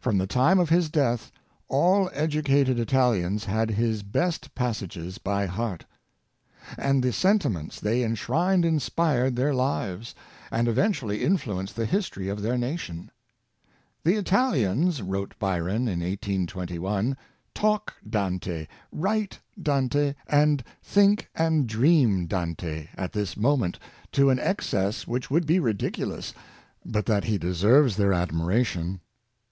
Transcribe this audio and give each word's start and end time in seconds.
From 0.00 0.18
the 0.18 0.28
time 0.28 0.60
of 0.60 0.68
his 0.68 0.88
death 0.88 1.32
all 1.68 2.08
educated 2.12 2.78
Italians 2.78 3.46
had 3.46 3.72
his 3.72 4.04
best 4.04 4.54
pas 4.54 4.76
sages 4.78 5.18
by 5.18 5.46
heart; 5.46 5.84
and 6.78 7.02
the 7.02 7.12
sentiments 7.12 7.80
they 7.80 8.04
enshrined 8.04 8.64
in 8.64 8.78
spired 8.78 9.34
their 9.34 9.52
lives, 9.52 10.14
and 10.52 10.68
eventually 10.68 11.24
influenced 11.24 11.74
the 11.74 11.84
history 11.84 12.28
of 12.28 12.42
their 12.42 12.56
nation." 12.56 13.10
The 14.04 14.14
Italians," 14.14 15.02
wrote 15.02 15.36
Byron 15.40 15.88
in 15.88 15.98
1821," 15.98 17.16
talk 17.52 17.92
Dante, 18.08 18.68
write 18.92 19.40
Dante, 19.60 20.14
and 20.28 20.62
think 20.80 21.28
and 21.34 21.66
dream 21.66 22.26
Dante, 22.26 22.86
at 22.94 23.12
this 23.12 23.36
moment, 23.36 23.80
to 24.12 24.30
an 24.30 24.38
excess 24.38 25.08
which 25.08 25.28
would 25.28 25.44
be 25.44 25.58
ridiculous, 25.58 26.32
but 26.84 27.06
that 27.06 27.24
he 27.24 27.36
deserves 27.36 27.96
their 27.96 28.12
admiration." 28.12 29.00